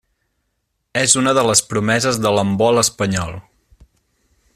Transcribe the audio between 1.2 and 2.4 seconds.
una de les promeses de